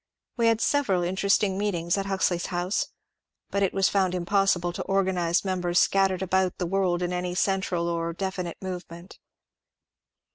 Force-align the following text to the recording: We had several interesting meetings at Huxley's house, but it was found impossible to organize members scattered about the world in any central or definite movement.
We 0.35 0.47
had 0.47 0.61
several 0.61 1.03
interesting 1.03 1.59
meetings 1.59 1.95
at 1.95 2.07
Huxley's 2.07 2.47
house, 2.47 2.87
but 3.51 3.61
it 3.61 3.71
was 3.71 3.87
found 3.87 4.15
impossible 4.15 4.73
to 4.73 4.81
organize 4.85 5.45
members 5.45 5.77
scattered 5.77 6.23
about 6.23 6.57
the 6.57 6.65
world 6.65 7.03
in 7.03 7.13
any 7.13 7.35
central 7.35 7.87
or 7.87 8.11
definite 8.11 8.57
movement. 8.63 9.19